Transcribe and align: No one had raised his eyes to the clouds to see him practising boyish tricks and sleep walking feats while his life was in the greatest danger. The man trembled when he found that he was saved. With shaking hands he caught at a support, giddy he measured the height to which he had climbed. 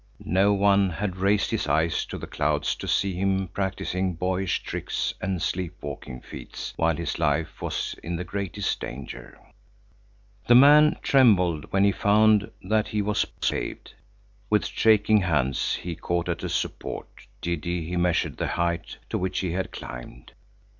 No 0.33 0.51
one 0.51 0.89
had 0.89 1.17
raised 1.17 1.51
his 1.51 1.67
eyes 1.67 2.05
to 2.05 2.17
the 2.17 2.25
clouds 2.25 2.73
to 2.73 2.87
see 2.87 3.13
him 3.13 3.47
practising 3.49 4.15
boyish 4.15 4.63
tricks 4.63 5.13
and 5.21 5.39
sleep 5.39 5.75
walking 5.79 6.21
feats 6.21 6.73
while 6.75 6.95
his 6.95 7.19
life 7.19 7.61
was 7.61 7.93
in 8.01 8.15
the 8.15 8.23
greatest 8.23 8.79
danger. 8.79 9.37
The 10.47 10.55
man 10.55 10.97
trembled 11.03 11.71
when 11.71 11.83
he 11.83 11.91
found 11.91 12.49
that 12.63 12.87
he 12.87 13.03
was 13.03 13.27
saved. 13.43 13.93
With 14.49 14.65
shaking 14.65 15.19
hands 15.21 15.75
he 15.75 15.93
caught 15.95 16.29
at 16.29 16.41
a 16.43 16.49
support, 16.49 17.27
giddy 17.41 17.87
he 17.87 17.95
measured 17.95 18.37
the 18.37 18.47
height 18.47 18.97
to 19.11 19.19
which 19.19 19.37
he 19.41 19.51
had 19.51 19.69
climbed. 19.71 20.31